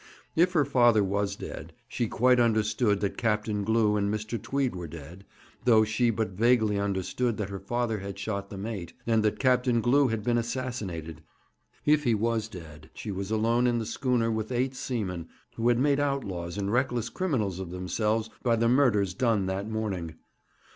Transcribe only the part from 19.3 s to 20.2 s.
that morning.